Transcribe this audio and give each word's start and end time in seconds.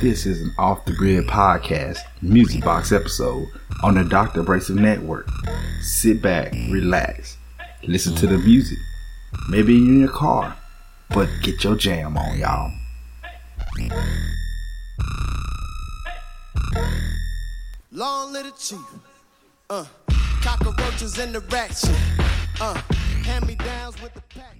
This 0.00 0.24
is 0.24 0.40
an 0.40 0.54
off 0.56 0.86
the 0.86 0.94
grid 0.94 1.26
podcast, 1.26 1.98
music 2.22 2.64
box 2.64 2.90
episode 2.90 3.46
on 3.82 3.96
the 3.96 4.04
Dr. 4.04 4.40
Abrasive 4.40 4.76
Network. 4.76 5.28
Sit 5.82 6.22
back, 6.22 6.54
relax, 6.70 7.36
listen 7.82 8.14
to 8.14 8.26
the 8.26 8.38
music. 8.38 8.78
Maybe 9.50 9.74
you're 9.74 9.88
in 9.88 10.00
your 10.00 10.08
car, 10.08 10.56
but 11.10 11.28
get 11.42 11.62
your 11.62 11.76
jam 11.76 12.16
on, 12.16 12.38
y'all. 12.38 12.72
Long 17.92 18.32
little 18.32 18.52
chief. 18.52 18.78
Uh, 19.68 19.84
cockroaches 20.40 21.18
in 21.18 21.34
the 21.34 21.40
ratchet. 21.40 21.94
Uh, 22.58 22.72
hand 23.22 23.46
me 23.46 23.54
downs 23.54 24.00
with 24.00 24.14
the 24.14 24.22
pack. 24.22 24.59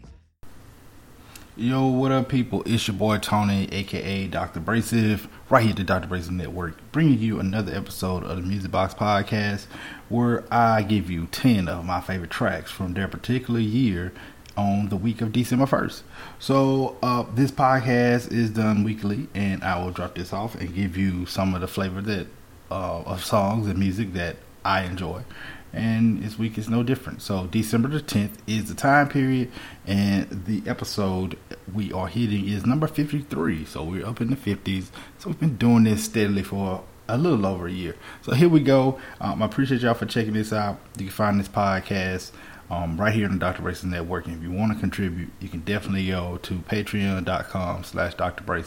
Yo, 1.61 1.89
what 1.89 2.11
up, 2.11 2.31
people? 2.31 2.63
It's 2.65 2.89
your 2.89 2.97
boy 2.97 3.19
Tony, 3.19 3.69
aka 3.71 4.27
Dr. 4.29 4.61
Abrasive, 4.61 5.29
right 5.51 5.61
here 5.61 5.73
at 5.73 5.77
the 5.77 5.85
Dr. 5.85 6.07
Abrasive 6.07 6.33
Network, 6.33 6.79
bringing 6.91 7.19
you 7.19 7.39
another 7.39 7.75
episode 7.75 8.25
of 8.25 8.37
the 8.37 8.43
Music 8.43 8.71
Box 8.71 8.95
Podcast, 8.95 9.67
where 10.09 10.43
I 10.51 10.81
give 10.81 11.11
you 11.11 11.27
10 11.27 11.69
of 11.69 11.85
my 11.85 12.01
favorite 12.01 12.31
tracks 12.31 12.71
from 12.71 12.95
their 12.95 13.09
particular 13.09 13.61
year 13.61 14.11
on 14.57 14.89
the 14.89 14.97
week 14.97 15.21
of 15.21 15.33
December 15.33 15.67
1st. 15.67 16.01
So, 16.39 16.97
uh, 17.03 17.27
this 17.35 17.51
podcast 17.51 18.33
is 18.33 18.49
done 18.49 18.83
weekly, 18.83 19.29
and 19.35 19.63
I 19.63 19.85
will 19.85 19.91
drop 19.91 20.15
this 20.15 20.33
off 20.33 20.55
and 20.55 20.75
give 20.75 20.97
you 20.97 21.27
some 21.27 21.55
of 21.55 21.61
the 21.61 21.69
flavor 21.69 22.01
that 22.01 22.27
uh, 22.71 23.03
of 23.03 23.23
songs 23.23 23.67
and 23.67 23.79
music 23.79 24.15
that 24.15 24.37
I 24.65 24.85
enjoy 24.85 25.25
and 25.73 26.23
this 26.23 26.39
week 26.39 26.59
is 26.59 26.69
no 26.69 26.83
different. 26.83 27.23
So 27.23 27.47
December 27.47 27.89
the 27.89 28.01
10th 28.01 28.39
is 28.47 28.69
the 28.69 28.75
time 28.75 29.09
period, 29.09 29.51
and 29.87 30.45
the 30.47 30.63
episode 30.69 31.39
we 31.73 31.93
are 31.93 32.09
hitting 32.09 32.49
is 32.49 32.67
number 32.67 32.87
53. 32.87 33.65
So 33.65 33.85
we're 33.85 34.07
up 34.07 34.21
in 34.21 34.31
the 34.31 34.37
50s. 34.37 34.91
So 35.19 35.29
we've 35.29 35.41
been 35.41 35.57
doing 35.57 35.85
this 35.85 36.05
steadily 36.05 36.43
for 36.43 36.83
a 37.09 37.19
little 37.19 37.45
over 37.47 37.67
a 37.67 37.73
year. 37.73 37.97
So 38.23 38.33
here 38.33 38.49
we 38.49 38.61
go. 38.61 39.01
Um, 39.21 39.43
I 39.43 39.47
appreciate 39.47 39.81
y'all 39.83 39.95
for 39.95 40.07
checking 40.07 40.35
this 40.35 40.53
out. 40.53 40.79
You 40.97 41.07
can 41.07 41.15
find 41.15 41.41
this 41.41 41.49
podcast 41.49 42.33
um, 42.71 43.01
right 43.01 43.13
here 43.13 43.27
on 43.27 43.33
the 43.33 43.39
Dr. 43.39 43.61
Abrasive 43.61 43.91
Network. 43.91 44.27
And 44.27 44.37
if 44.37 44.43
you 44.43 44.53
want 44.53 44.73
to 44.73 44.79
contribute, 44.79 45.31
you 45.41 45.49
can 45.49 45.61
definitely 45.61 46.07
go 46.07 46.39
to 46.43 46.55
patreon.com 46.55 47.85
slash 47.85 48.15
Dr. 48.15 48.65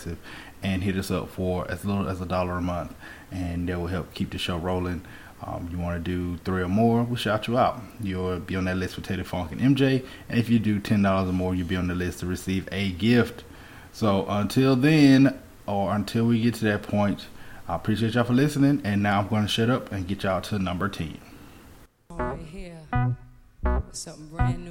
And 0.61 0.81
hit 0.81 0.97
us 0.97 1.11
up 1.11 1.29
for 1.29 1.69
as 1.69 1.83
little 1.83 2.07
as 2.07 2.21
a 2.21 2.25
dollar 2.25 2.53
a 2.53 2.61
month. 2.61 2.95
And 3.31 3.67
that 3.67 3.79
will 3.79 3.87
help 3.87 4.13
keep 4.13 4.31
the 4.31 4.37
show 4.37 4.57
rolling. 4.57 5.05
Um, 5.45 5.67
you 5.71 5.77
want 5.77 6.03
to 6.03 6.11
do 6.11 6.37
three 6.45 6.61
or 6.61 6.69
more, 6.69 7.03
we'll 7.03 7.17
shout 7.17 7.47
you 7.47 7.57
out. 7.57 7.81
You'll 8.01 8.39
be 8.39 8.55
on 8.55 8.65
that 8.65 8.77
list 8.77 8.95
for 8.95 9.01
Taylor 9.01 9.25
Funk 9.25 9.51
and 9.51 9.59
MJ. 9.59 10.05
And 10.29 10.39
if 10.39 10.49
you 10.49 10.57
do 10.57 10.79
$10 10.79 11.29
or 11.29 11.33
more, 11.33 11.53
you'll 11.53 11.67
be 11.67 11.75
on 11.75 11.87
the 11.87 11.95
list 11.95 12.19
to 12.19 12.25
receive 12.25 12.69
a 12.71 12.91
gift. 12.91 13.43
So 13.91 14.25
until 14.29 14.75
then, 14.75 15.37
or 15.67 15.93
until 15.93 16.25
we 16.25 16.41
get 16.41 16.55
to 16.55 16.65
that 16.65 16.83
point, 16.83 17.27
I 17.67 17.75
appreciate 17.75 18.13
y'all 18.13 18.23
for 18.23 18.33
listening. 18.33 18.81
And 18.83 19.03
now 19.03 19.19
I'm 19.19 19.27
going 19.27 19.43
to 19.43 19.47
shut 19.49 19.69
up 19.69 19.91
and 19.91 20.07
get 20.07 20.23
y'all 20.23 20.41
to 20.41 20.59
number 20.59 20.87
10. 20.87 21.17
Right 22.09 22.39
here, 22.39 22.79
something 23.91 24.27
brand 24.27 24.62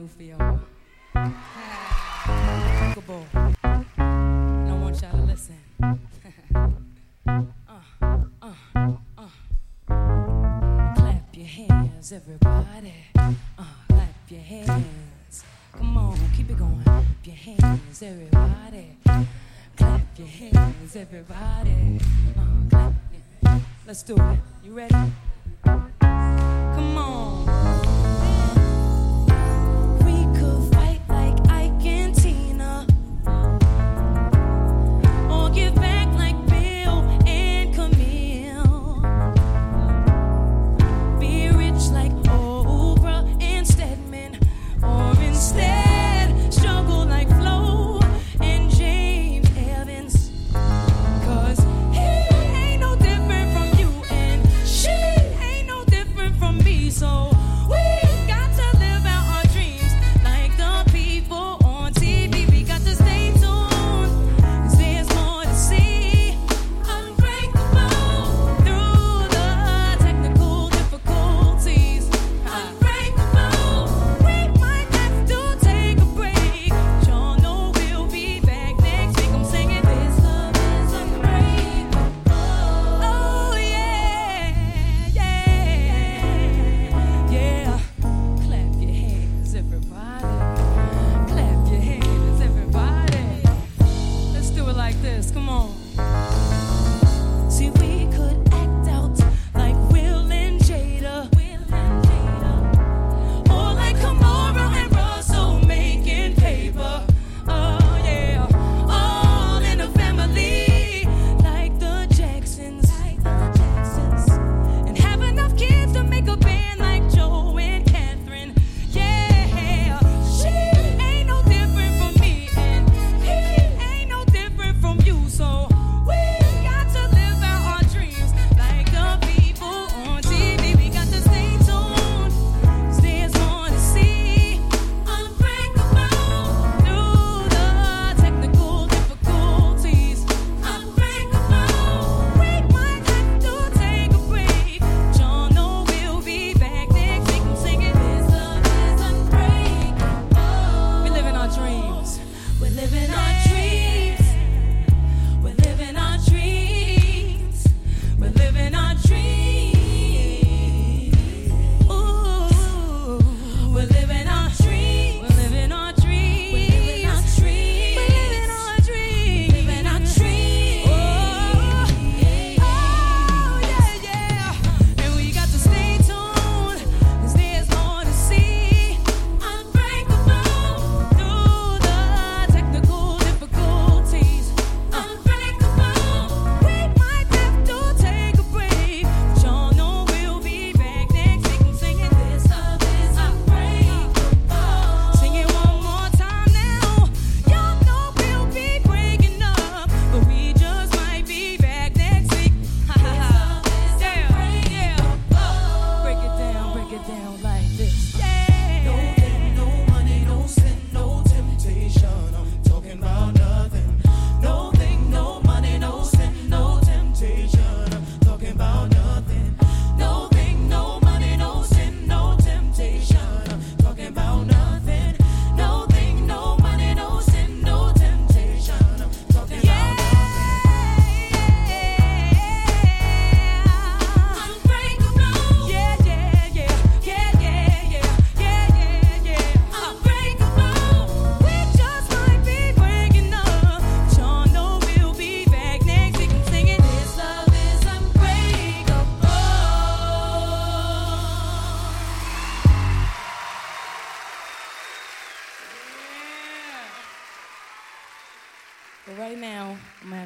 Let's 23.93 24.03
do 24.05 24.15
it. 24.15 24.52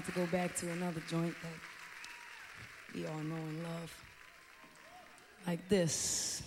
To 0.07 0.13
go 0.13 0.27
back 0.27 0.55
to 0.55 0.71
another 0.71 1.03
joint 1.09 1.35
that 1.43 2.95
we 2.95 3.07
all 3.07 3.19
know 3.19 3.35
and 3.35 3.63
love. 3.65 4.05
Like 5.47 5.69
this. 5.69 6.43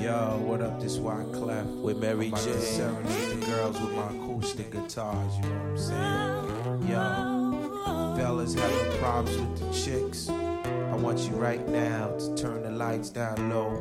Yo, 0.00 0.38
what 0.44 0.60
up? 0.60 0.80
This 0.80 0.98
Wyclef 0.98 1.32
Clef 1.32 1.66
with 1.66 1.98
Mary 1.98 2.30
J. 2.30 2.36
Serenade 2.36 3.40
the 3.40 3.46
girls 3.46 3.80
with 3.80 3.94
my 3.94 4.08
acoustic 4.08 4.72
guitars, 4.72 5.36
you 5.36 5.42
know 5.42 5.50
what 5.50 5.66
I'm 5.66 5.78
saying? 5.78 6.88
Yo, 6.90 8.16
fellas 8.16 8.54
having 8.54 8.98
problems 8.98 9.36
with 9.38 9.58
the 9.60 9.72
chicks. 9.72 10.28
I 10.28 10.96
want 10.96 11.20
you 11.20 11.36
right 11.36 11.66
now 11.68 12.08
to 12.18 12.34
turn 12.34 12.64
the 12.64 12.70
lights 12.70 13.10
down 13.10 13.50
low. 13.50 13.80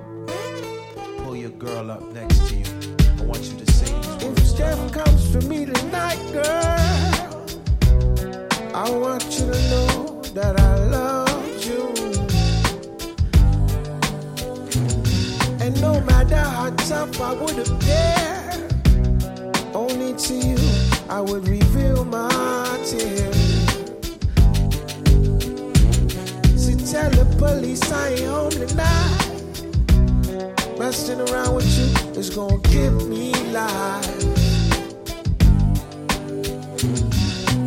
Pull 1.24 1.36
your 1.36 1.50
girl 1.50 1.90
up 1.90 2.04
next 2.14 2.48
to 2.50 2.56
you. 2.56 2.91
I 3.22 3.24
want 3.26 3.44
you 3.44 3.58
to 3.64 3.72
say 3.72 3.94
these 3.94 4.16
If 4.16 4.24
words. 4.24 4.50
Steph 4.50 4.92
comes 4.92 5.32
for 5.32 5.42
me 5.42 5.66
tonight, 5.66 6.18
girl, 6.34 6.44
I 8.74 8.90
want 8.90 9.24
you 9.38 9.46
to 9.46 9.60
know 9.70 10.22
that 10.34 10.60
I 10.60 10.76
love 10.90 11.64
you. 11.64 11.84
And 15.64 15.80
no 15.82 16.02
matter 16.02 16.36
how 16.36 16.72
tough 16.90 17.22
I 17.22 17.34
would 17.34 17.60
appear, 17.60 18.70
only 19.76 20.14
to 20.16 20.34
you 20.34 20.58
I 21.08 21.22
would 21.22 21.48
reveal 21.48 22.04
my 22.04 22.82
tears. 22.84 23.38
See, 26.58 26.76
tell 26.92 27.12
the 27.12 27.28
police 27.38 27.92
I 27.92 28.14
ain't 28.14 28.26
home 28.26 28.50
tonight. 28.50 29.31
Messing 30.82 31.22
around 31.22 31.54
with 31.54 31.78
you 31.78 32.20
is 32.20 32.32
gonna 32.32 32.58
give 32.64 33.08
me 33.08 33.32
life. 33.52 34.18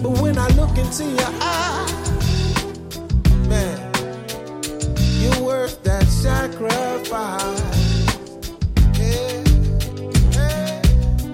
But 0.02 0.18
when 0.20 0.36
I 0.36 0.48
look 0.58 0.76
into 0.76 1.04
your 1.04 1.32
eyes, 1.40 1.92
man, 3.46 3.92
you're 5.20 5.46
worth 5.46 5.80
that 5.84 6.08
sacrifice. 6.08 7.62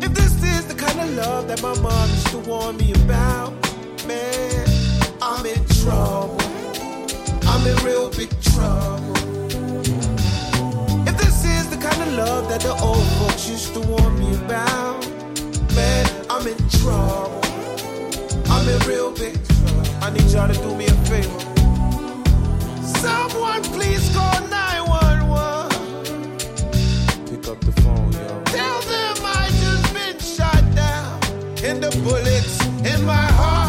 If 0.05 0.13
this 0.13 0.35
is 0.45 0.67
the 0.67 0.75
kind 0.77 1.01
of 1.01 1.17
love 1.17 1.49
that 1.49 1.63
my 1.63 1.75
mom 1.81 2.11
used 2.11 2.27
to 2.29 2.39
warn 2.41 2.77
me 2.77 2.93
about, 2.93 3.55
man, 4.07 4.69
I'm 5.23 5.47
in 5.47 5.65
trouble. 5.83 6.37
I'm 7.49 7.67
in 7.67 7.77
real 7.87 8.11
big 8.11 8.29
trouble. 8.43 9.00
The 12.63 12.77
old 12.83 13.07
folks 13.19 13.49
used 13.49 13.73
to 13.75 13.81
warn 13.81 14.19
me 14.19 14.35
about, 14.45 15.07
man, 15.75 16.07
I'm 16.29 16.47
in 16.47 16.57
trouble. 16.69 17.41
I'm 18.51 18.69
in 18.69 18.79
real 18.87 19.13
big 19.13 19.35
trouble. 19.47 19.83
I 20.03 20.11
need 20.11 20.31
y'all 20.31 20.47
to 20.47 20.55
do 20.61 20.75
me 20.77 20.87
a 20.87 20.95
favor. 21.09 21.41
Someone 23.01 23.63
please 23.63 24.15
call 24.15 24.41
911. 24.49 25.71
Pick 27.31 27.49
up 27.49 27.61
the 27.61 27.73
phone, 27.81 28.13
yo. 28.13 28.43
Tell 28.45 28.81
them 28.83 29.17
I 29.25 29.49
just 29.63 29.95
been 29.95 30.19
shot 30.19 30.63
down. 30.75 31.21
And 31.65 31.83
the 31.83 31.91
bullets 32.05 32.61
in 32.85 33.05
my 33.07 33.15
heart. 33.15 33.60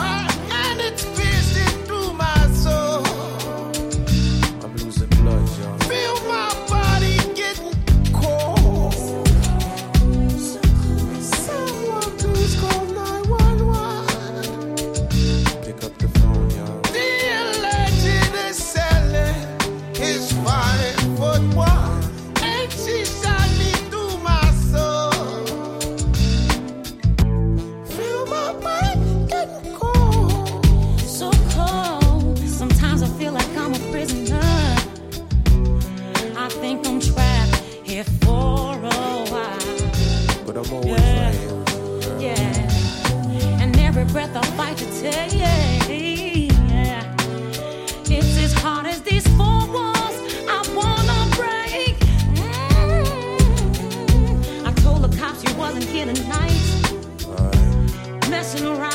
dancing 58.51 58.67
around. 58.67 58.90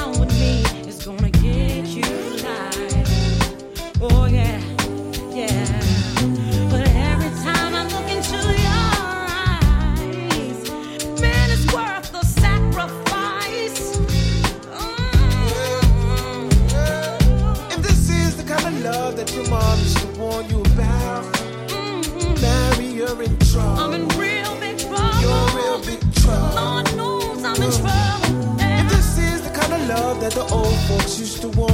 Folks 30.86 31.18
used 31.18 31.40
to 31.42 31.48
warn 31.48 31.65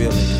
feeling 0.00 0.39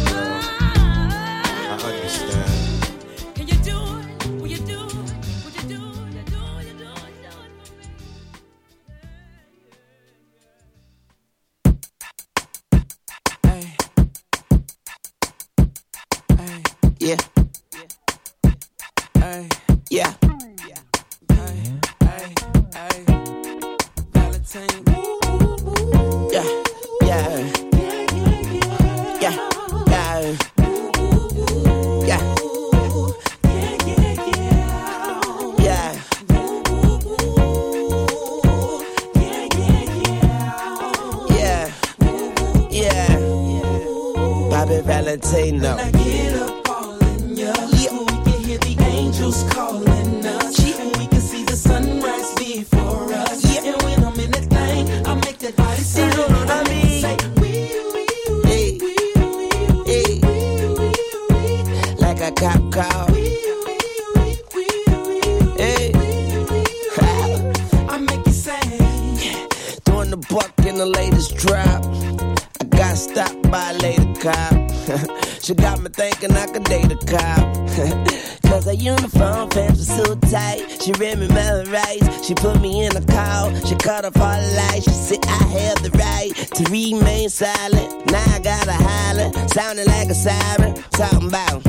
to 86.46 86.64
remain 86.70 87.28
silent. 87.28 88.10
Now 88.10 88.24
I 88.34 88.38
gotta 88.38 88.72
holler. 88.72 89.48
Sounding 89.48 89.86
like 89.86 90.08
a 90.08 90.14
siren. 90.14 90.74
Talking 90.92 91.28
about. 91.28 91.66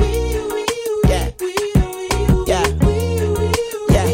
Yeah. 1.08 1.32
Yeah. 2.48 2.68
Yeah. 3.90 4.08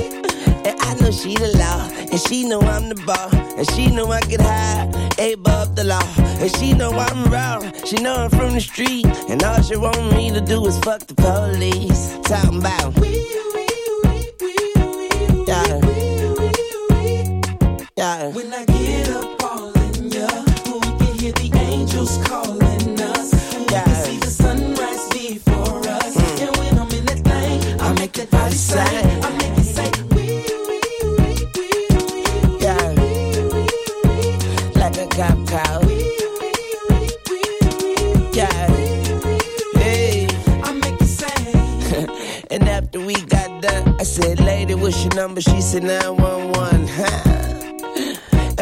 And 0.67 0.75
I 0.79 0.93
know 0.99 1.11
she 1.11 1.35
the 1.35 1.55
law. 1.57 1.89
And 2.11 2.19
she 2.19 2.47
know 2.47 2.61
I'm 2.61 2.89
the 2.89 2.95
ball. 3.05 3.29
And 3.57 3.69
she 3.71 3.87
know 3.87 4.11
I 4.11 4.21
get 4.21 4.41
high. 4.41 4.85
Above 5.19 5.75
the 5.75 5.83
law. 5.83 6.07
And 6.17 6.55
she 6.57 6.73
know 6.73 6.91
I'm 6.91 7.31
raw. 7.31 7.61
She 7.85 7.97
know 7.97 8.15
I'm 8.15 8.29
from 8.29 8.53
the 8.53 8.61
street. 8.61 9.05
And 9.29 9.43
all 9.43 9.61
she 9.61 9.75
want 9.75 10.15
me 10.15 10.31
to 10.31 10.41
do 10.41 10.65
is 10.65 10.77
fuck 10.79 11.01
the 11.01 11.15
police. 11.15 12.17
Talking 12.23 12.59
about. 12.59 12.95
Yeah. 15.47 15.79
Yeah. 17.95 18.27
When 18.29 18.53
I 18.53 18.65
get 18.65 18.96
said, 44.21 44.39
Lady, 44.39 44.73
what's 44.73 45.03
your 45.03 45.13
number? 45.15 45.41
She 45.41 45.61
said, 45.61 45.83
911. 45.83 46.87
Huh. 46.87 47.26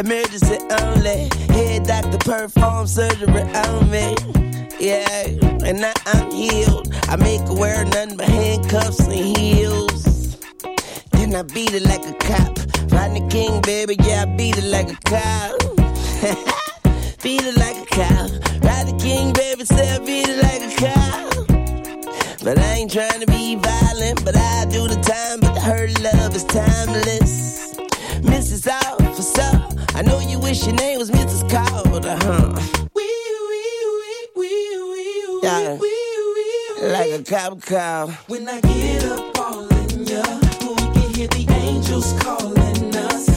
Emergency 0.05 0.59
only. 0.81 1.29
Head 1.49 1.87
doctor 1.87 2.19
perform 2.19 2.85
surgery 2.85 3.41
on 3.41 3.89
me. 3.89 4.15
Yeah, 4.79 5.25
and 5.65 5.81
now 5.81 5.93
I'm 6.05 6.29
healed. 6.29 6.93
I 7.09 7.15
make 7.15 7.41
her 7.41 7.55
wear 7.55 7.83
nothing 7.85 8.15
but 8.15 8.27
handcuffs 8.27 8.99
and 8.99 9.35
heels. 9.35 10.37
Then 11.09 11.33
I 11.33 11.41
beat 11.41 11.73
it 11.73 11.81
like 11.87 12.05
a 12.05 12.13
cop. 12.13 12.55
Rodney 12.91 13.27
King, 13.29 13.61
baby, 13.61 13.95
yeah, 14.03 14.25
I 14.27 14.35
beat 14.37 14.59
it 14.59 14.65
like 14.65 14.91
a 14.91 14.97
cop. 15.09 15.57
beat 17.23 17.41
it 17.41 17.57
like 17.57 17.77
a 17.77 17.85
cop. 17.87 18.29
Rodney 18.63 18.99
King, 18.99 19.33
baby, 19.33 19.65
say 19.65 19.89
I 19.89 19.97
beat 19.97 20.27
it 20.29 20.37
like 20.43 20.61
a 20.61 20.75
cop. 20.85 21.47
But 22.43 22.59
I 22.59 22.73
ain't 22.75 22.91
trying 22.91 23.21
to 23.21 23.25
be 23.25 23.55
violent, 23.55 24.23
but 24.23 24.35
I 24.37 24.65
do 24.65 24.87
the 24.87 25.01
time. 25.01 25.39
But 25.39 25.57
her 25.63 25.87
love 26.03 26.35
is 26.35 26.43
timeless. 26.43 27.73
Mrs. 28.21 28.67
Officer, 28.71 29.64
I 29.97 30.01
know 30.01 30.19
you 30.19 30.39
wish 30.39 30.65
your 30.65 30.75
name 30.75 30.99
was 30.99 31.09
Mrs. 31.11 31.49
Carter, 31.49 32.17
huh? 32.25 32.59
Wee, 32.93 33.03
wee, 33.49 33.85
wee, 34.01 34.27
wee, 34.35 34.83
wee, 34.91 35.39
Yeah. 35.43 35.73
wee, 35.73 35.89
wee. 36.35 36.87
Like 36.91 37.11
a 37.11 37.23
cop 37.23 37.61
call. 37.61 38.07
When 38.27 38.47
I 38.47 38.59
get 38.61 39.05
up 39.05 39.39
all 39.39 39.67
in 39.67 40.05
ya, 40.05 40.21
we 40.61 40.75
can 40.75 41.13
hear 41.13 41.27
the 41.29 41.45
angels 41.63 42.13
calling 42.19 42.95
us. 42.95 43.29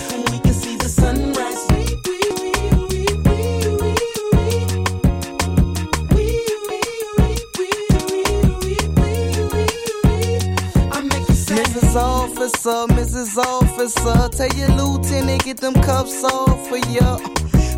Officer, 12.67 12.93
Mrs. 12.95 13.37
Officer, 13.37 14.37
tell 14.37 14.59
your 14.59 14.69
lieutenant 14.71 15.45
get 15.45 15.59
them 15.59 15.75
cuffs 15.75 16.25
off 16.25 16.69
for 16.69 16.77
ya. 16.77 17.17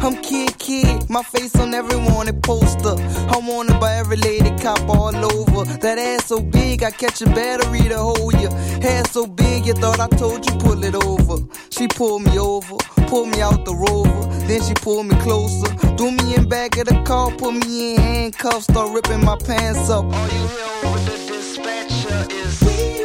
I'm 0.01 0.17
Kidd 0.23 0.59
Kidd, 0.59 1.11
my 1.11 1.23
face 1.23 1.55
on 1.57 1.75
every 1.75 1.99
wanted 1.99 2.43
poster. 2.43 2.95
I'm 3.29 3.47
wanted 3.47 3.79
by 3.79 3.97
every 3.97 4.17
lady 4.17 4.51
cop 4.63 4.81
all 4.89 5.15
over. 5.15 5.65
That 5.81 5.99
ass 5.99 6.29
so 6.29 6.41
big, 6.41 6.83
I 6.83 6.93
catch 6.93 7.21
a 7.21 7.27
battery 7.27 7.91
to 7.91 7.99
hold 7.99 8.41
you. 8.41 8.49
Hair 8.81 9.05
so 9.11 9.27
big, 9.27 9.67
you 9.67 9.75
thought 9.75 10.01
I 10.01 10.09
told 10.17 10.49
you 10.49 10.57
pull 10.59 10.83
it 10.83 10.95
over. 10.95 11.45
She 11.69 11.87
pulled 11.87 12.23
me 12.23 12.39
over, 12.39 12.77
pulled 13.07 13.29
me 13.29 13.43
out 13.43 13.67
the 13.67 13.75
rover. 13.75 14.27
Then 14.47 14.63
she 14.63 14.73
pulled 14.73 15.09
me 15.09 15.17
closer, 15.17 15.69
threw 15.99 16.13
me 16.13 16.37
in 16.37 16.49
back 16.49 16.79
of 16.79 16.87
the 16.87 17.03
car, 17.03 17.31
put 17.33 17.53
me 17.53 17.97
in 17.97 18.01
handcuffs, 18.01 18.65
start 18.65 18.95
ripping 18.95 19.23
my 19.27 19.37
pants 19.37 19.91
up. 19.91 20.07
All 20.07 20.29
you 20.29 20.49
hear 20.49 20.89
over 20.89 20.99
the 21.01 21.17
dispatcher 21.29 22.35
is. 22.35 23.00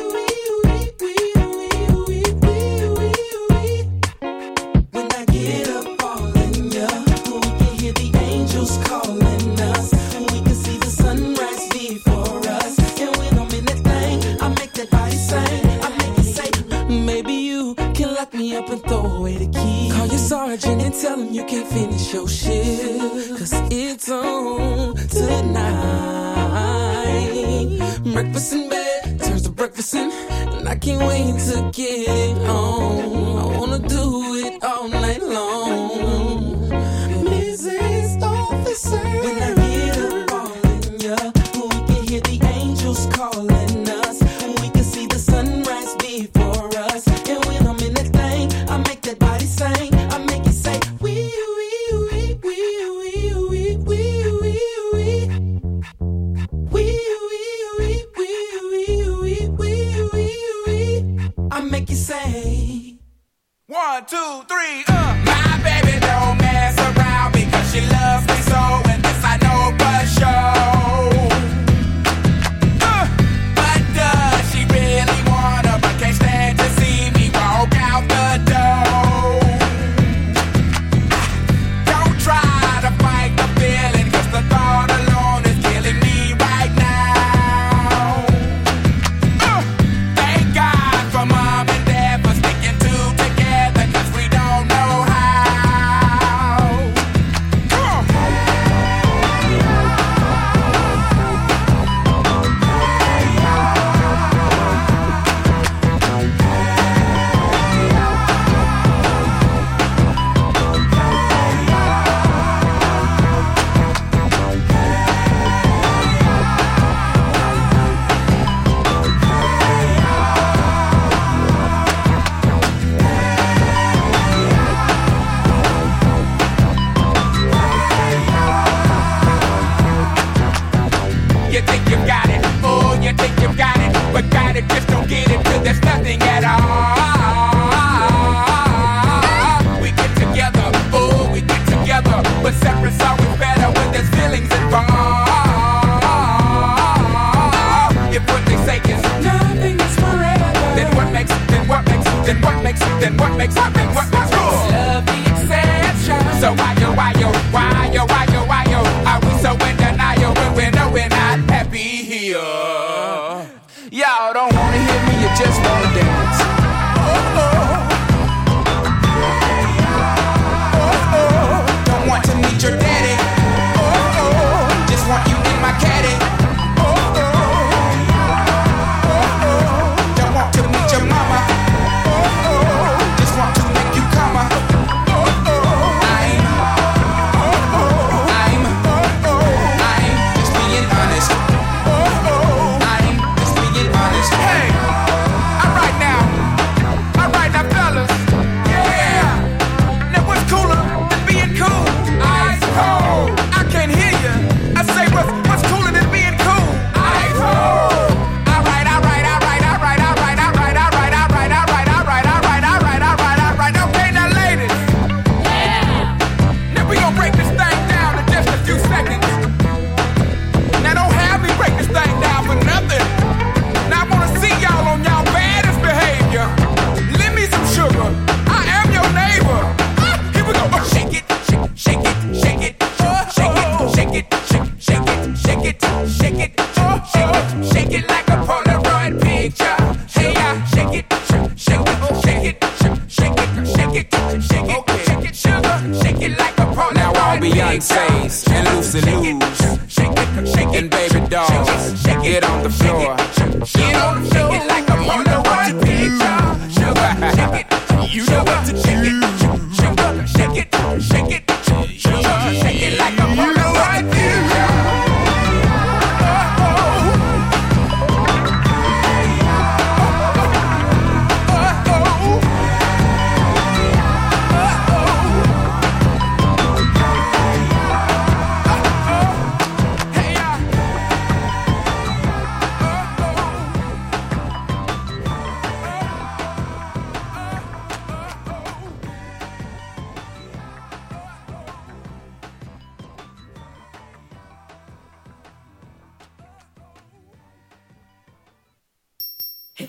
Tell 21.01 21.19
him 21.19 21.33
you 21.33 21.43
can't 21.45 21.67
finish 21.67 22.13
your 22.13 22.27
shift. 22.27 23.37
Cause 23.37 23.53
it's 23.71 24.09
on 24.09 24.95
tonight. 24.95 26.15
Breakfast 28.13 28.53
in 28.53 28.69
bed 28.69 29.19
turns 29.19 29.41
to 29.43 29.49
breakfast 29.49 29.93
in. 29.95 30.11
And 30.11 30.69
I 30.69 30.75
can't 30.75 31.05
wait 31.05 31.39
to 31.49 31.71
get 31.73 32.37
on. 32.47 33.24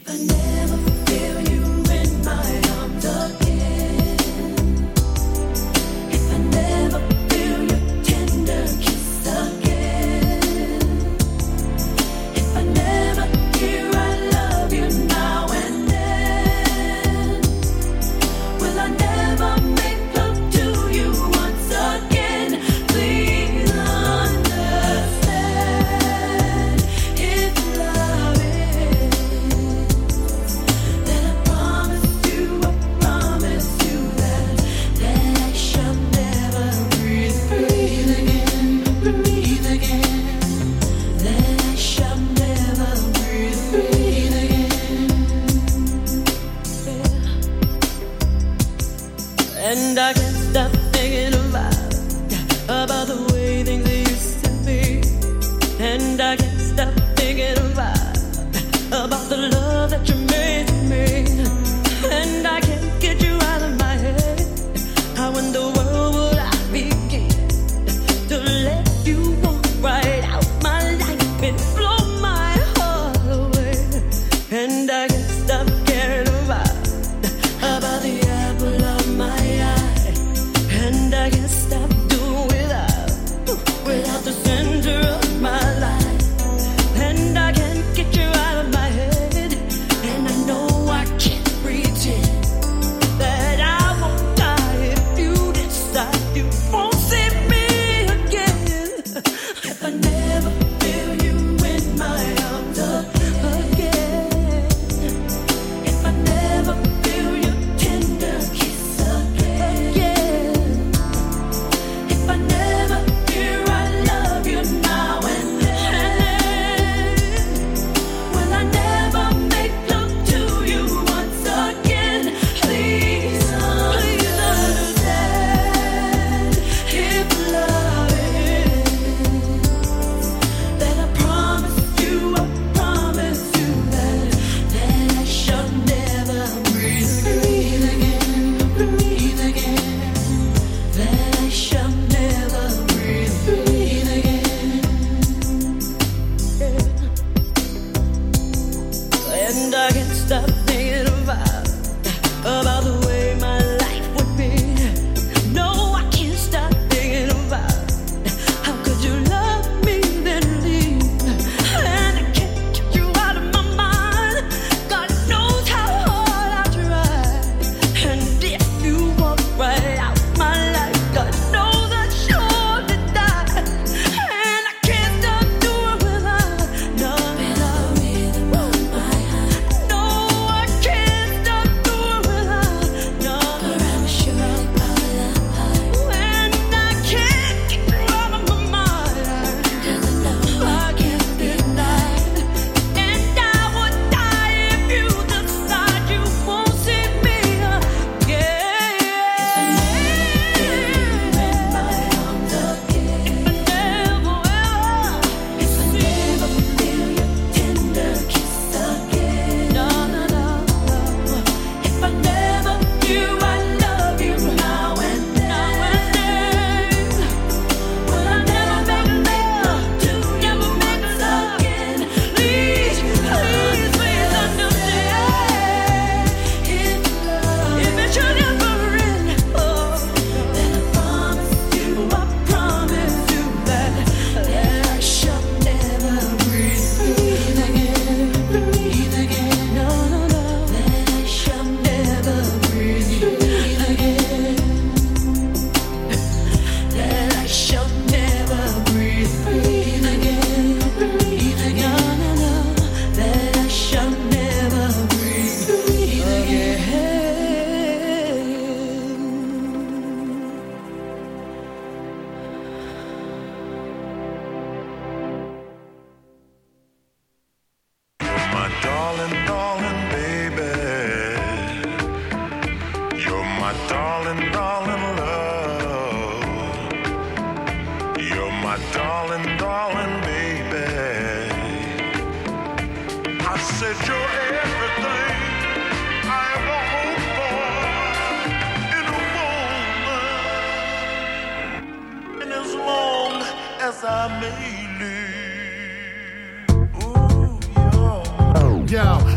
I 0.08 0.16
never 0.18 0.65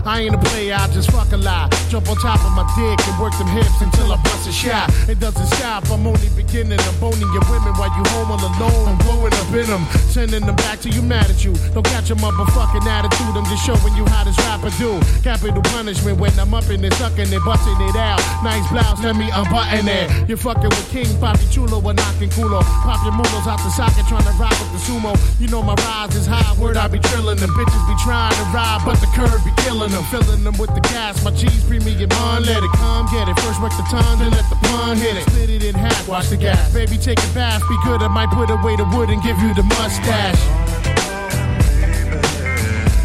I 0.10 0.22
ain't 0.22 0.34
a 0.34 0.40
player, 0.40 0.74
I 0.74 0.88
just 0.88 1.12
fuck 1.12 1.32
a 1.34 1.38
lot. 1.38 1.70
Jump 1.88 2.10
on 2.10 2.18
top 2.18 2.44
of 2.44 2.52
my 2.54 2.66
dick 2.74 2.98
and 3.08 3.22
work 3.22 3.32
them 3.38 3.46
hips 3.46 3.80
until 3.80 4.12
I 4.12 4.18
bust 4.24 4.50
a 4.50 4.52
shot. 4.52 4.90
It 5.08 5.20
doesn't 5.20 5.46
stop, 5.58 5.88
I'm 5.92 6.08
only 6.08 6.30
beginning. 6.30 6.49
I'm 6.50 6.98
boning 6.98 7.30
your 7.30 7.46
women 7.46 7.78
while 7.78 7.94
you 7.94 8.02
home 8.10 8.34
all 8.34 8.42
alone. 8.42 8.90
I'm 8.90 8.98
blowing 9.06 9.34
up 9.38 9.54
in 9.54 9.70
them, 9.70 9.86
sending 10.10 10.42
them 10.42 10.56
back 10.58 10.82
to 10.82 10.90
you 10.90 11.04
mad 11.04 11.30
at 11.30 11.46
you. 11.46 11.54
Don't 11.78 11.86
catch 11.86 12.10
a 12.10 12.16
motherfucking 12.16 12.90
attitude, 12.90 13.38
I'm 13.38 13.46
just 13.46 13.62
showing 13.62 13.94
you 13.94 14.04
how 14.10 14.24
this 14.26 14.36
rapper 14.50 14.74
do. 14.82 14.98
Capital 15.22 15.62
punishment 15.70 16.18
when 16.18 16.34
I'm 16.40 16.52
up 16.56 16.66
in 16.74 16.84
it, 16.84 16.94
sucking 16.94 17.30
it, 17.30 17.46
busting 17.46 17.78
it 17.86 17.96
out. 17.96 18.18
Nice 18.42 18.66
blouse, 18.74 18.98
let 19.04 19.16
me 19.16 19.30
unbutton 19.30 19.88
it. 19.88 20.28
You're 20.28 20.42
fucking 20.42 20.74
with 20.74 20.90
King 20.90 21.06
Papi 21.22 21.46
Chulo 21.54 21.86
or 21.86 21.94
knocking 21.94 22.34
culo. 22.34 22.66
Pop 22.82 22.98
your 23.06 23.14
mulos 23.14 23.46
out 23.46 23.62
the 23.62 23.70
socket, 23.70 24.10
trying 24.10 24.26
to 24.26 24.34
ride 24.42 24.58
with 24.58 24.74
the 24.74 24.82
sumo. 24.90 25.14
You 25.40 25.50
know 25.50 25.62
my 25.62 25.76
rise 25.86 26.16
is 26.16 26.26
high, 26.26 26.58
word 26.60 26.78
I 26.78 26.88
be 26.88 26.98
trillin'. 26.98 27.38
Them 27.38 27.54
bitches 27.54 27.86
be 27.86 27.94
trying 28.02 28.34
to 28.34 28.46
ride, 28.50 28.82
but 28.90 28.98
the 29.02 29.08
curve 29.14 29.38
be 29.46 29.54
killing 29.62 29.92
them. 29.92 30.04
Filling 30.10 30.44
them 30.44 30.58
with 30.58 30.74
the 30.74 30.82
gas, 30.82 31.24
my 31.24 31.30
cheese 31.30 31.64
premium 31.70 32.10
on. 32.26 32.42
Let 32.42 32.64
it 32.64 32.74
come, 32.74 33.06
get 33.14 33.30
it. 33.30 33.38
First 33.38 33.62
work 33.62 33.72
the 33.78 33.86
tongue, 33.86 34.18
then 34.18 34.32
let 34.32 34.50
the 34.50 34.58
pun 34.66 34.98
hit 34.98 35.14
it. 35.16 35.30
Split 35.30 35.50
it 35.52 35.64
in 35.64 35.76
half, 35.76 36.10
watch 36.10 36.30
the 36.30 36.39
gas. 36.40 36.74
Baby, 36.74 36.98
take 36.98 37.20
a 37.20 37.34
bath, 37.34 37.62
be 37.68 37.78
good. 37.84 38.02
I 38.02 38.08
might 38.08 38.30
put 38.32 38.50
away 38.50 38.76
the 38.76 38.86
wood 38.86 39.10
and 39.10 39.22
give 39.22 39.38
you 39.40 39.54
the 39.54 39.64
mustache. 39.64 40.42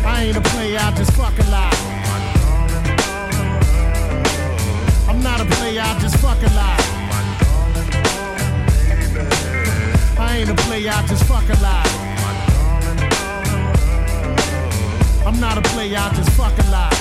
I 0.05 0.25
ain't 0.25 0.37
a 0.37 0.40
player, 0.40 0.79
I 0.81 0.94
just 0.94 1.12
fuck 1.12 1.37
a 1.38 1.51
lot. 1.51 1.75
I'm 5.09 5.23
not 5.23 5.40
a 5.40 5.47
player, 5.57 5.83
I 5.83 5.99
just 6.01 6.16
fuck 6.18 6.38
a 6.38 6.51
lot. 6.55 6.81
I 10.16 10.38
ain't 10.38 10.51
a 10.51 10.55
player, 10.55 10.90
I 10.90 11.07
just 11.07 11.25
fuck 11.25 11.49
a 11.49 11.59
lot. 11.62 11.88
I'm 15.27 15.40
not 15.40 15.59
a 15.59 15.62
player, 15.62 15.99
I 15.99 16.12
just 16.14 16.31
fuck 16.31 16.57
a 16.59 16.70
lot. 16.70 16.93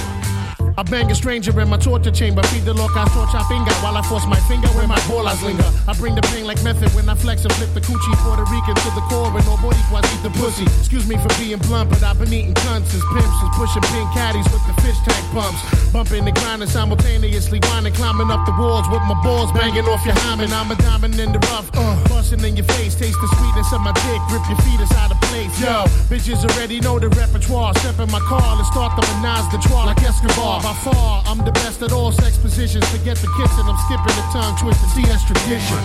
I 0.75 0.81
bang 0.81 1.12
a 1.12 1.15
stranger 1.15 1.53
in 1.62 1.69
my 1.69 1.77
torture 1.77 2.09
chamber. 2.09 2.41
Feed 2.49 2.65
the 2.65 2.73
loca 2.73 3.05
torcha 3.13 3.45
finger 3.47 3.73
while 3.86 3.95
I 3.95 4.01
force 4.01 4.25
my 4.25 4.39
finger 4.49 4.67
where 4.73 4.88
my 4.88 4.97
bolas 5.05 5.38
linger. 5.43 5.69
I 5.88 5.93
bring 5.93 6.15
the 6.15 6.25
pain 6.33 6.47
like 6.47 6.63
method 6.63 6.89
when 6.97 7.07
I 7.07 7.13
flex 7.13 7.45
and 7.45 7.53
flip 7.53 7.69
the 7.77 7.81
coochie 7.81 8.17
Puerto 8.25 8.41
Rican 8.49 8.73
to 8.73 8.89
the 8.97 9.05
core 9.05 9.29
and 9.29 9.45
nobody 9.45 9.77
quite 9.93 10.05
eat 10.09 10.23
the 10.25 10.33
pussy. 10.41 10.65
Excuse 10.81 11.05
me 11.05 11.17
for 11.21 11.29
being 11.38 11.62
blunt, 11.69 11.91
but 11.91 12.01
I've 12.01 12.17
been 12.17 12.33
eating 12.33 12.57
cunts 12.65 12.89
as 12.89 13.05
pimps 13.13 13.38
is 13.45 13.51
pushing 13.53 13.86
pink 13.93 14.09
caddies 14.17 14.49
with 14.49 14.65
the 14.65 14.73
fish 14.81 14.97
tank 15.05 15.21
pumps. 15.29 15.62
Bumping 15.93 16.25
and 16.25 16.33
grinding 16.41 16.69
simultaneously, 16.69 17.62
whining, 17.69 17.93
climbing 17.93 18.31
up 18.33 18.41
the 18.49 18.55
walls 18.57 18.89
with 18.89 19.05
my 19.05 19.17
balls 19.21 19.51
banging 19.53 19.86
off 19.86 20.01
your 20.05 20.17
hymen. 20.25 20.49
I'm 20.49 20.71
a 20.73 20.75
diamond 20.81 21.19
in 21.19 21.33
the 21.33 21.41
rough, 21.53 21.69
uh, 21.77 22.01
busting 22.09 22.41
in 22.41 22.57
your 22.57 22.65
face. 22.73 22.97
Taste 22.97 23.21
the 23.21 23.29
sweetness 23.38 23.69
of 23.73 23.81
my 23.86 23.93
dick, 24.09 24.21
rip 24.33 24.41
your 24.49 24.57
feet 24.65 24.81
out 24.97 25.12
of 25.13 25.21
place. 25.29 25.53
Yo, 25.62 25.86
bitches 26.09 26.41
already 26.49 26.79
know 26.79 26.97
the 26.97 27.09
repertoire. 27.09 27.75
Step 27.75 27.99
in 27.99 28.09
my 28.09 28.19
car, 28.25 28.57
let's 28.57 28.73
start 28.73 28.97
the 28.97 29.05
menage 29.13 29.45
the 29.53 29.62
trois 29.62 29.86
like 29.86 30.01
Escobar. 30.01 30.62
By 30.63 30.71
far, 30.76 31.21
I'm 31.26 31.39
the 31.43 31.52
best 31.52 31.82
at 31.82 31.91
all 31.91 32.13
sex 32.13 32.38
positions. 32.38 32.88
Forget 32.88 33.17
the 33.17 33.28
kissing, 33.36 33.67
I'm 33.67 33.76
skipping 33.84 34.15
the 34.15 34.23
tongue 34.32 34.56
twisting. 34.56 34.89
See, 34.95 35.04
that's 35.04 35.26
tradition. 35.26 35.78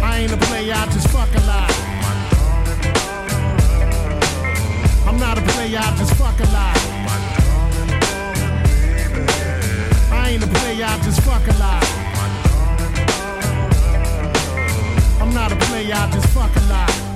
I 0.00 0.20
ain't 0.22 0.32
a 0.32 0.36
player, 0.36 0.72
I 0.72 0.86
just 0.86 1.08
fuck 1.08 1.28
a 1.34 1.40
lot. 1.50 1.72
I'm 5.08 5.18
not 5.18 5.36
a 5.36 5.42
player, 5.42 5.80
I 5.82 5.96
just 5.98 6.14
fuck 6.14 6.38
a 6.38 6.46
lot. 6.54 6.78
I 10.12 10.28
ain't 10.30 10.44
a 10.44 10.46
player, 10.46 10.84
I 10.84 10.96
just 11.02 11.20
fuck 11.22 11.42
a 11.42 11.58
lot. 11.58 11.84
I'm 15.20 15.34
not 15.34 15.50
a 15.50 15.56
player, 15.56 15.92
I 15.92 16.08
just 16.12 16.28
fuck 16.28 16.54
a 16.54 16.60
lot. 16.70 17.09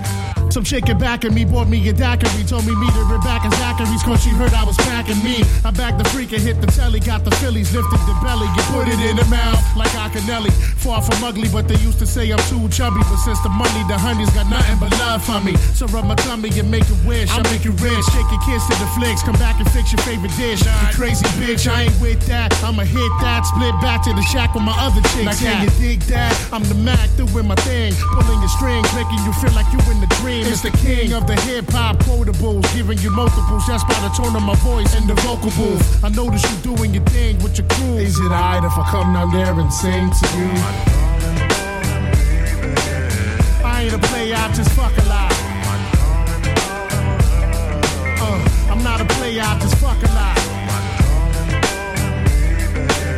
Some 0.54 0.62
chick 0.62 0.86
came 0.86 0.98
back 0.98 1.24
at 1.24 1.32
me, 1.34 1.44
bought 1.44 1.66
me 1.66 1.82
a 1.88 1.92
daiquiri, 1.92 2.46
told 2.46 2.64
me 2.64 2.76
meet 2.76 2.94
her 2.94 3.02
in 3.02 3.50
Zachary's, 3.58 4.04
cause 4.04 4.22
she 4.22 4.30
heard 4.30 4.54
I 4.54 4.62
was 4.62 4.76
packing 4.86 5.18
me. 5.18 5.42
I 5.66 5.72
bagged 5.72 5.98
the 5.98 6.06
freak 6.10 6.30
and 6.30 6.40
hit 6.40 6.60
the 6.60 6.68
telly, 6.68 7.00
got 7.00 7.24
the 7.24 7.34
Phillies, 7.42 7.74
lifted 7.74 7.98
the 8.06 8.14
belly, 8.22 8.46
and 8.46 8.66
put 8.70 8.86
it 8.86 9.02
in 9.02 9.16
the 9.16 9.24
mouth 9.26 9.58
like 9.74 9.90
Akinelli. 9.98 10.54
Far 10.78 11.02
from 11.02 11.24
ugly, 11.24 11.48
but 11.50 11.66
they 11.66 11.74
used 11.82 11.98
to 11.98 12.06
say 12.06 12.30
I'm 12.30 12.38
too 12.46 12.62
chubby. 12.70 13.02
But 13.10 13.18
since 13.26 13.42
the 13.42 13.48
money, 13.48 13.82
the 13.90 13.98
honey's 13.98 14.30
got 14.30 14.46
nothing 14.46 14.78
but 14.78 14.94
love 15.02 15.26
for 15.26 15.42
me. 15.42 15.56
So 15.74 15.90
rub 15.90 16.06
my 16.06 16.14
tummy 16.14 16.54
and 16.54 16.70
make 16.70 16.86
a 16.86 16.98
wish. 17.02 17.34
I 17.34 17.42
make 17.50 17.64
you 17.66 17.74
rich, 17.82 18.06
shake 18.14 18.30
your 18.30 18.42
kiss 18.46 18.62
to 18.70 18.78
the 18.78 18.86
flicks, 18.94 19.26
come 19.26 19.34
back 19.42 19.58
and 19.58 19.66
fix 19.74 19.90
your 19.90 20.06
favorite 20.06 20.38
dish. 20.38 20.62
You 20.62 20.70
crazy 20.94 21.26
bitch, 21.34 21.66
I 21.66 21.90
ain't 21.90 21.98
with 21.98 22.22
that. 22.30 22.54
I'ma 22.62 22.86
hit 22.86 23.10
that, 23.26 23.42
split 23.42 23.74
back 23.82 24.06
to 24.06 24.14
the 24.14 24.22
shack 24.30 24.54
with 24.54 24.62
my 24.62 24.76
other 24.78 25.02
chicks. 25.18 25.26
Now 25.26 25.34
can 25.34 25.66
you 25.66 25.70
dig 25.82 25.98
that? 26.14 26.30
I'm 26.54 26.62
the 26.70 26.78
Mac 26.78 27.10
doing 27.18 27.50
my 27.50 27.58
thing, 27.66 27.90
pulling 28.14 28.38
your 28.38 28.54
strings, 28.54 28.86
making 28.94 29.18
you 29.26 29.34
feel 29.42 29.50
like 29.58 29.66
you 29.74 29.82
in 29.90 29.98
the 29.98 30.06
dream. 30.22 30.43
It's 30.46 30.60
the 30.60 30.70
king 30.70 31.14
of 31.14 31.26
the 31.26 31.34
hip 31.40 31.64
hop 31.70 31.96
quotables, 32.04 32.62
giving 32.76 32.98
you 32.98 33.10
multiples 33.10 33.66
just 33.66 33.88
by 33.88 33.98
the 34.00 34.10
tone 34.10 34.36
of 34.36 34.42
my 34.42 34.54
voice 34.56 34.94
and 34.94 35.08
the 35.08 35.14
vocal 35.24 35.50
booth. 35.56 36.04
I 36.04 36.10
notice 36.10 36.42
you 36.44 36.76
doing 36.76 36.92
your 36.92 37.02
thing 37.04 37.38
with 37.42 37.56
your 37.56 37.66
crew. 37.68 37.96
Is 37.96 38.18
it 38.18 38.30
alright 38.30 38.62
if 38.62 38.76
I 38.76 38.84
come 38.90 39.14
down 39.14 39.32
there 39.32 39.58
and 39.58 39.72
sing 39.72 40.10
to 40.10 40.26
you? 40.36 40.50
I 43.64 43.84
ain't 43.84 43.94
a 43.94 43.98
player, 43.98 44.36
I 44.36 44.52
just 44.52 44.70
fuck 44.72 44.92
a 44.92 45.04
lot. 45.08 45.32
Uh, 48.20 48.70
I'm 48.70 48.82
not 48.84 49.00
a 49.00 49.06
player, 49.16 49.42
I 49.42 49.58
just 49.60 49.76
fuck 49.78 49.96
a 49.96 50.10
lot. 50.12 50.36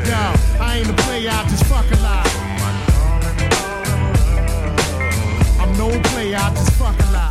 Yo, 0.07 0.63
I 0.63 0.79
ain't 0.79 0.89
a 0.89 1.03
player, 1.03 1.31
I 1.33 1.43
just 1.49 1.65
fuck 1.65 1.91
a 1.91 2.03
lot. 2.03 2.36
Player, 5.87 6.37
I 6.37 6.53
just 6.53 6.73
fuck 6.73 6.99
a 6.99 7.26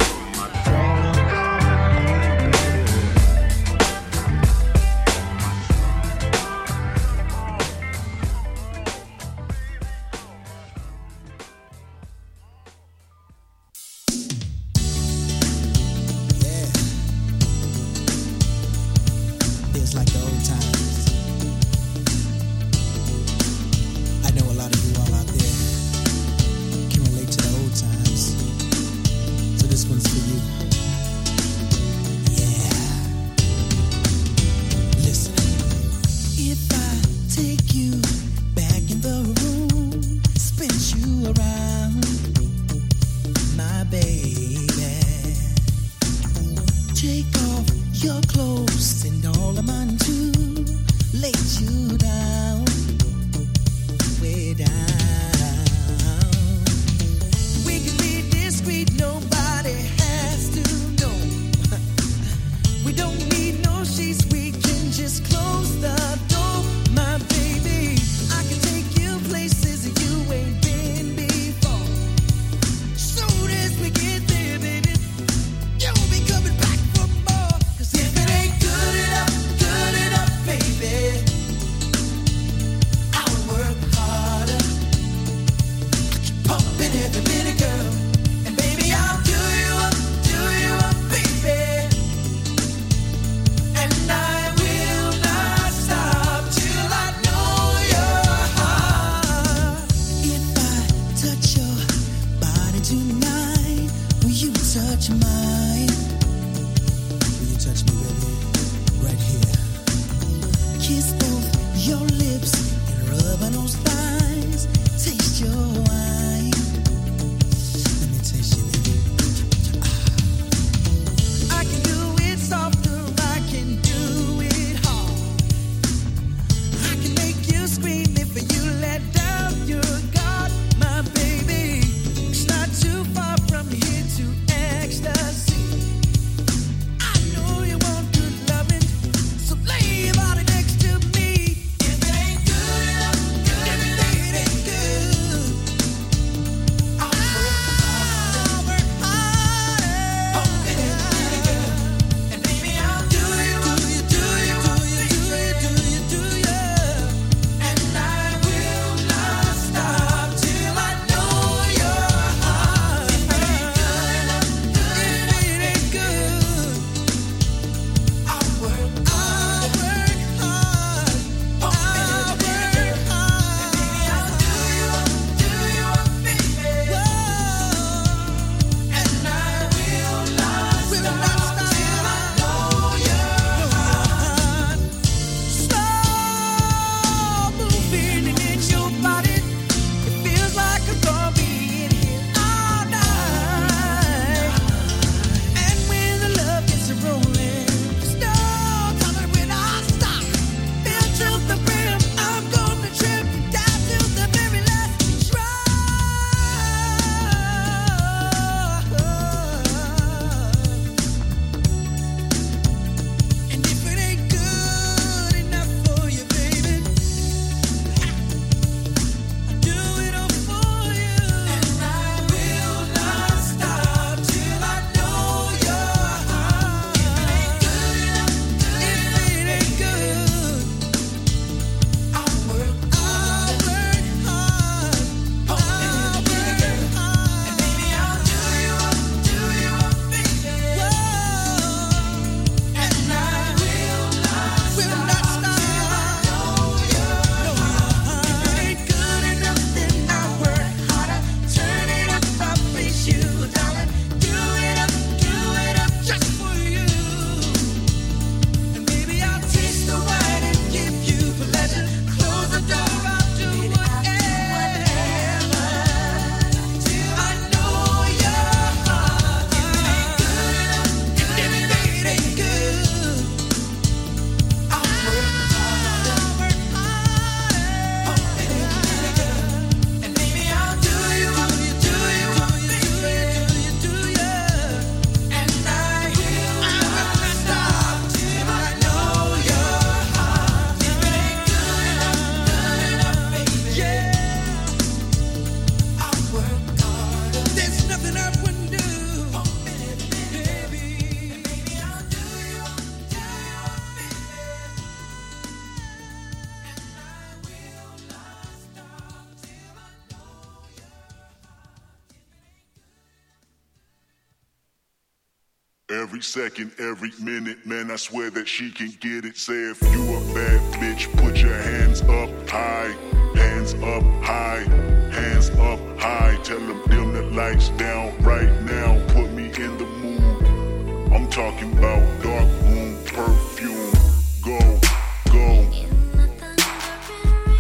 Every 315.96 316.22
second, 316.22 316.74
every 316.78 317.14
minute, 317.22 317.66
man, 317.66 317.90
I 317.90 317.96
swear 317.96 318.30
that 318.32 318.50
she 318.50 318.70
can 318.70 318.90
get 319.00 319.24
it. 319.24 319.38
Say 319.38 319.54
if 319.54 319.82
you 319.82 320.04
a 320.18 320.20
bad 320.34 320.74
bitch, 320.74 321.10
put 321.16 321.38
your 321.38 321.54
hands 321.54 322.02
up 322.02 322.50
high, 322.50 322.94
hands 323.34 323.74
up 323.76 324.04
high, 324.22 324.66
hands 325.14 325.52
up 325.52 325.80
high. 325.98 326.38
Tell 326.44 326.60
them 326.60 326.82
dim 326.90 327.14
the 327.14 327.22
lights 327.22 327.70
down 327.70 328.22
right 328.24 328.52
now. 328.64 329.02
Put 329.14 329.32
me 329.32 329.46
in 329.46 329.78
the 329.78 329.86
mood. 329.86 331.14
I'm 331.14 331.30
talking 331.30 331.72
about 331.78 332.04
dark 332.22 332.50
room 332.64 333.02
perfume. 333.06 333.55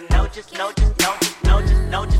I 0.00 0.14
know 0.14 0.26
just, 0.28 0.56
know 0.56 0.72
just, 0.72 0.98
know 0.98 1.14
just, 1.20 1.44
know 1.44 1.60
just, 1.60 1.82
know 1.90 2.06
just 2.06 2.19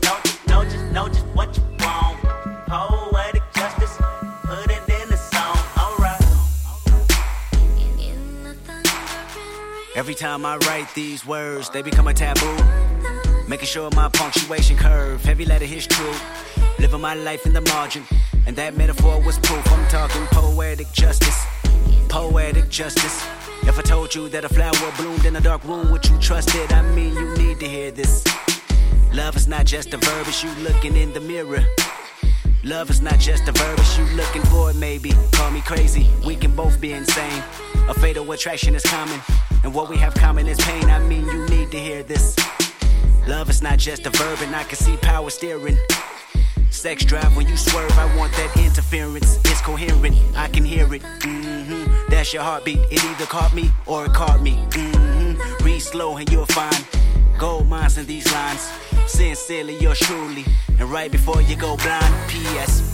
Every 10.11 10.19
time 10.19 10.45
I 10.45 10.57
write 10.67 10.93
these 10.93 11.25
words, 11.25 11.69
they 11.69 11.81
become 11.81 12.09
a 12.09 12.13
taboo. 12.13 12.57
Making 13.47 13.65
sure 13.65 13.89
my 13.95 14.09
punctuation 14.09 14.75
curve, 14.75 15.23
heavy 15.23 15.45
letter 15.45 15.63
hits 15.63 15.87
true. 15.87 16.13
Living 16.79 16.99
my 16.99 17.13
life 17.13 17.45
in 17.45 17.53
the 17.53 17.61
margin, 17.61 18.03
and 18.45 18.53
that 18.57 18.75
metaphor 18.75 19.21
was 19.21 19.39
proof. 19.39 19.65
I'm 19.71 19.87
talking 19.87 20.25
poetic 20.31 20.91
justice, 20.91 21.45
poetic 22.09 22.67
justice. 22.67 23.25
If 23.63 23.79
I 23.79 23.83
told 23.83 24.13
you 24.13 24.27
that 24.27 24.43
a 24.43 24.49
flower 24.49 24.91
bloomed 24.97 25.23
in 25.23 25.37
a 25.37 25.39
dark 25.39 25.63
room, 25.63 25.89
would 25.91 26.05
you 26.05 26.17
trust 26.19 26.55
it? 26.55 26.73
I 26.73 26.81
mean, 26.91 27.13
you 27.13 27.33
need 27.37 27.61
to 27.61 27.69
hear 27.69 27.89
this. 27.89 28.25
Love 29.13 29.37
is 29.37 29.47
not 29.47 29.65
just 29.65 29.93
a 29.93 29.97
verb, 29.97 30.27
it's 30.27 30.43
you 30.43 30.51
looking 30.55 30.97
in 30.97 31.13
the 31.13 31.21
mirror. 31.21 31.63
Love 32.65 32.89
is 32.89 32.99
not 33.01 33.17
just 33.17 33.47
a 33.47 33.53
verb, 33.53 33.79
it's 33.79 33.97
you 33.97 34.03
looking 34.17 34.43
for 34.43 34.71
it, 34.71 34.75
maybe. 34.75 35.13
Call 35.31 35.51
me 35.51 35.61
crazy, 35.61 36.09
we 36.25 36.35
can 36.35 36.53
both 36.53 36.81
be 36.81 36.91
insane. 36.91 37.41
A 37.87 37.93
fatal 37.93 38.29
attraction 38.33 38.75
is 38.75 38.83
common, 38.83 39.21
and 39.63 39.73
what 39.73 39.89
we 39.89 39.97
have 39.97 40.13
common 40.13 40.47
is 40.47 40.57
pain. 40.59 40.85
I 40.85 40.99
mean, 40.99 41.25
you 41.25 41.45
need 41.47 41.71
to 41.71 41.79
hear 41.79 42.03
this. 42.03 42.35
Love 43.27 43.49
is 43.49 43.61
not 43.61 43.77
just 43.77 44.05
a 44.05 44.09
verb, 44.09 44.39
and 44.41 44.55
I 44.55 44.63
can 44.63 44.77
see 44.77 44.97
power 44.97 45.29
steering. 45.29 45.77
Sex 46.69 47.03
drive 47.05 47.35
when 47.35 47.47
you 47.47 47.57
swerve, 47.57 47.91
I 47.97 48.05
want 48.17 48.31
that 48.33 48.55
interference. 48.57 49.37
It's 49.45 49.61
coherent, 49.61 50.15
I 50.35 50.47
can 50.47 50.63
hear 50.63 50.91
it. 50.93 51.03
hmm 51.21 51.85
That's 52.09 52.33
your 52.33 52.43
heartbeat. 52.43 52.79
It 52.89 53.03
either 53.03 53.25
caught 53.25 53.53
me 53.53 53.69
or 53.85 54.05
it 54.05 54.13
caught 54.13 54.41
me. 54.41 54.53
hmm 54.73 55.63
Read 55.63 55.79
slow 55.79 56.17
and 56.17 56.29
you'll 56.31 56.45
find 56.47 56.87
gold 57.37 57.67
mines 57.67 57.97
in 57.97 58.05
these 58.05 58.31
lines. 58.31 58.71
Sincerely, 59.05 59.77
yours 59.77 59.99
truly. 59.99 60.45
And 60.79 60.89
right 60.89 61.11
before 61.11 61.41
you 61.41 61.55
go 61.55 61.77
blind, 61.77 62.29
P.S. 62.29 62.87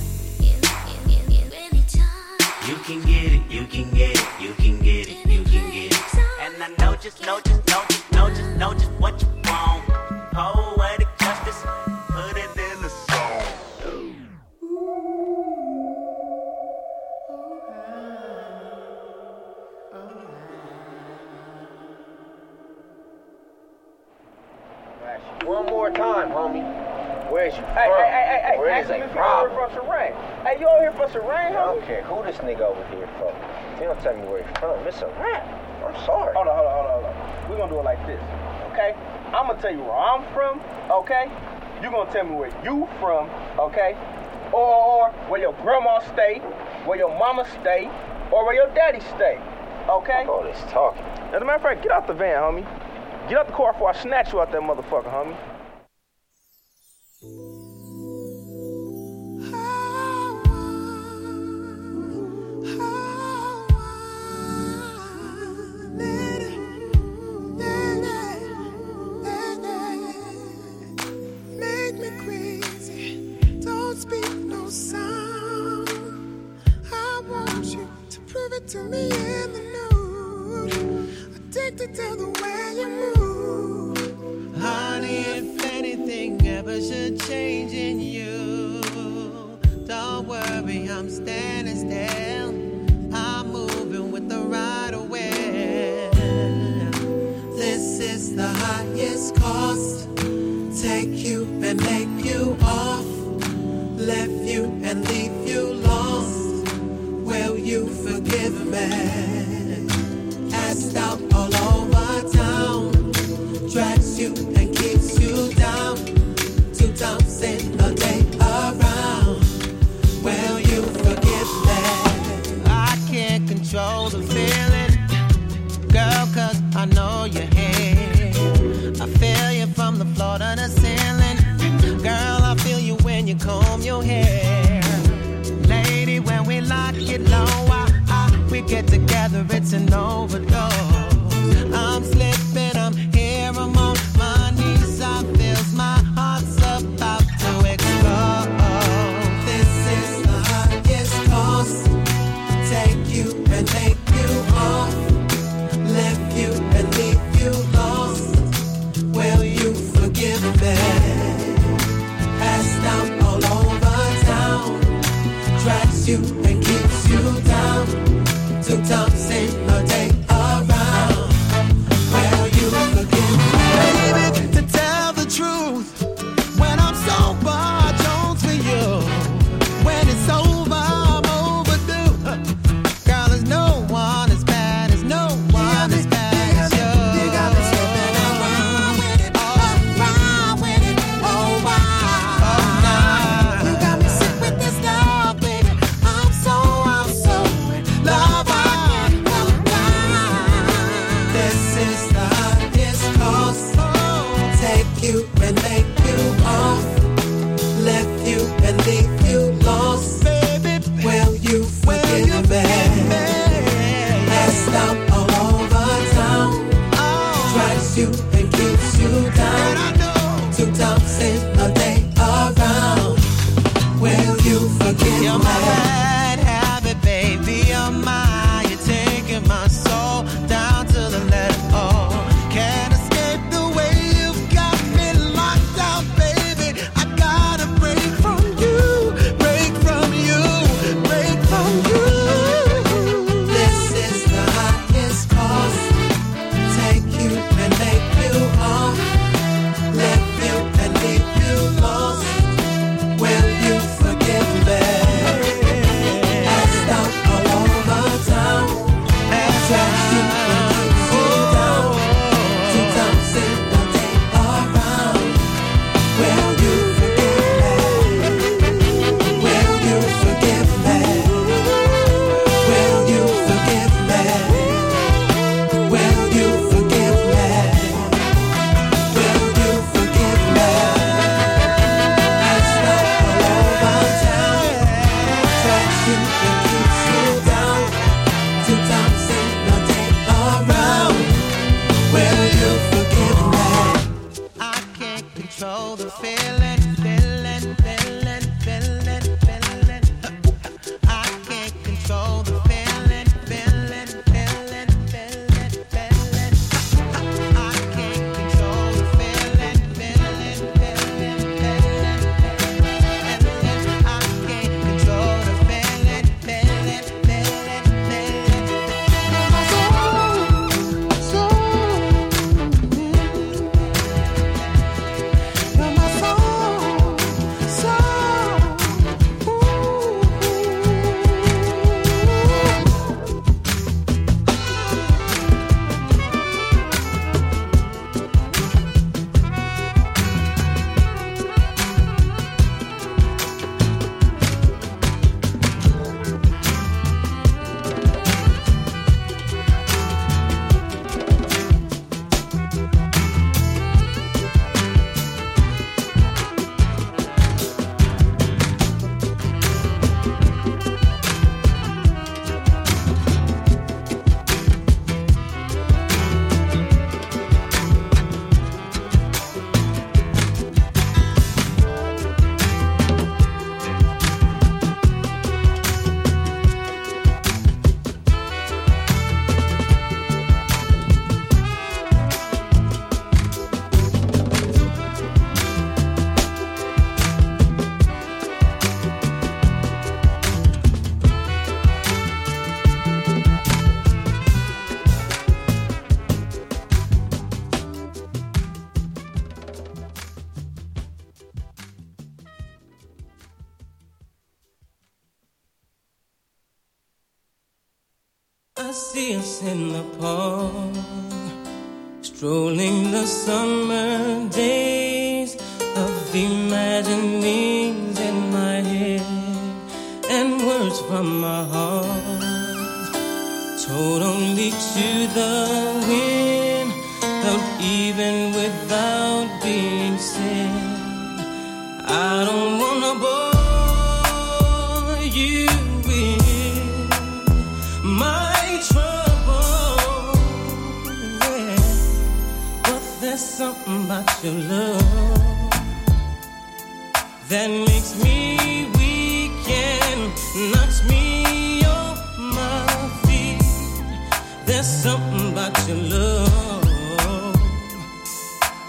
You 2.68 2.76
can 2.84 3.02
get 3.02 3.32
it, 3.32 3.42
you 3.50 3.66
can 3.66 3.90
get 3.94 4.12
it, 4.18 4.28
you 4.42 4.54
can 4.56 4.80
get 4.80 5.08
it, 5.08 5.26
you 5.26 5.47
just, 7.08 7.26
know 7.26 7.40
just, 7.40 7.66
know 7.68 7.84
just, 7.90 8.12
know 8.12 8.30
just, 8.30 8.58
know 8.58 8.74
just 8.74 8.92
what 9.00 9.22
you 9.22 9.28
want. 9.46 9.86
Poetic 10.34 11.08
justice, 11.20 11.62
put 12.10 12.36
it 12.36 12.50
in 12.58 12.82
the 12.82 12.90
song. 12.90 14.28
One 25.46 25.66
more 25.68 25.90
time, 25.92 26.30
homie. 26.30 26.64
Where's 27.32 27.56
you 27.56 27.62
Hey, 27.62 27.88
from? 27.88 28.04
hey, 28.04 28.12
hey, 28.12 28.26
hey, 28.28 28.52
hey, 28.52 28.58
Where 28.58 28.70
ask 28.70 28.86
is 28.86 28.90
him 28.90 28.96
a 28.96 28.98
you 29.00 29.04
over 29.06 29.14
problem? 29.14 29.72
from 29.72 29.88
Serene. 29.88 30.14
Hey, 30.44 30.60
you 30.60 30.68
over 30.68 30.82
here 30.82 30.92
from 30.92 31.12
Serene, 31.12 31.30
I 31.30 31.52
homie? 31.52 31.76
don't 31.80 31.86
care 31.86 32.04
who 32.04 32.24
this 32.24 32.38
nigga 32.38 32.62
over 32.62 32.84
here 32.88 33.08
from. 33.18 33.36
If 33.74 33.80
you 33.80 33.86
don't 33.88 34.02
tell 34.02 34.16
me 34.18 34.24
where 34.28 34.44
he's 34.44 34.58
from, 34.58 34.88
it's 34.88 35.02
a 35.02 35.08
rap. 35.20 35.67
I'm 35.98 36.06
sorry. 36.06 36.34
Hold 36.36 36.48
on, 36.48 36.56
hold 36.56 36.68
on, 36.68 36.74
hold 36.74 36.86
on, 36.86 36.92
hold 36.94 37.06
on. 37.06 37.50
We're 37.50 37.58
gonna 37.58 37.72
do 37.72 37.80
it 37.80 37.84
like 37.84 38.06
this, 38.06 38.22
okay? 38.72 38.94
I'm 39.34 39.48
gonna 39.48 39.62
tell 39.62 39.72
you 39.72 39.82
where 39.82 39.96
I'm 39.96 40.22
from, 40.34 40.62
okay? 40.92 41.32
You're 41.82 41.92
gonna 41.92 42.12
tell 42.12 42.26
me 42.26 42.36
where 42.36 42.54
you 42.64 42.88
from, 43.00 43.30
okay? 43.58 43.98
Or 44.54 45.10
where 45.28 45.42
your 45.42 45.54
grandma 45.62 46.00
stay, 46.14 46.40
where 46.86 46.98
your 46.98 47.18
mama 47.18 47.46
stay, 47.62 47.90
or 48.32 48.46
where 48.46 48.56
your 48.56 48.74
daddy 48.74 49.00
stay, 49.16 49.40
okay? 49.90 50.26
All 50.26 50.44
this 50.44 50.62
talking. 50.70 51.02
As 51.34 51.42
a 51.42 51.46
matter 51.46 51.56
of 51.56 51.62
fact, 51.62 51.84
get 51.84 51.92
out 51.92 52.08
the 52.08 52.14
van, 52.14 52.42
homie. 52.42 53.30
Get 53.30 53.40
out 53.40 53.48
the 53.48 53.54
car 53.54 53.74
before 53.74 53.90
I 53.90 53.94
snatch 53.94 54.32
you 54.34 54.40
out 54.40 54.52
that 54.52 54.62
motherfucker, 54.62 55.12
homie. 55.12 55.36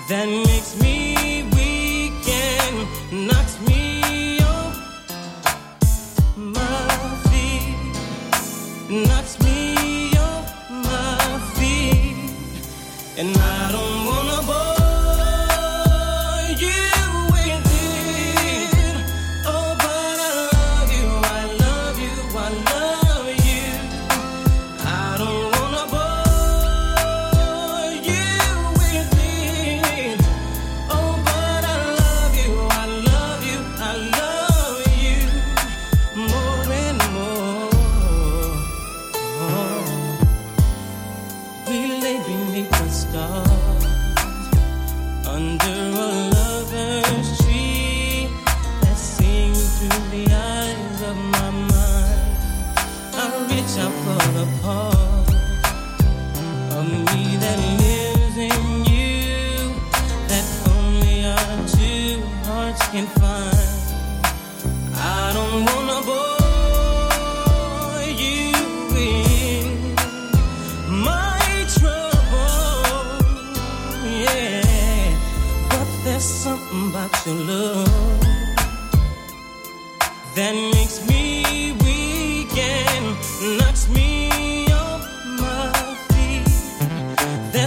That 0.09 0.27
makes 0.27 0.75
me 0.81 0.88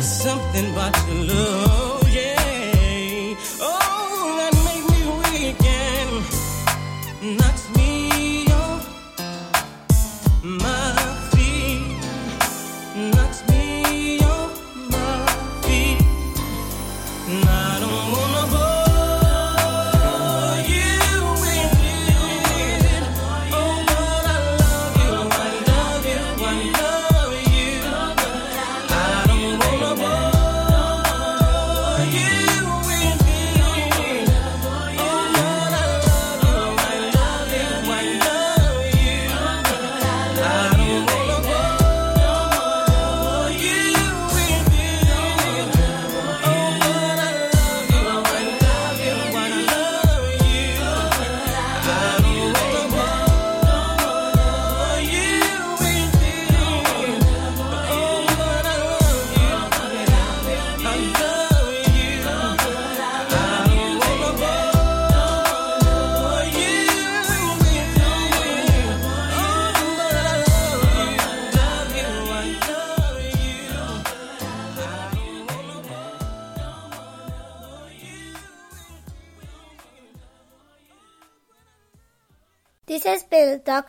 There's 0.01 0.23
something 0.23 0.71
about 0.71 1.07
your 1.07 1.25
love, 1.25 1.70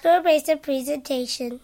Has 0.01 0.23
been 0.23 0.55
a 0.55 0.57
presentation. 0.57 1.61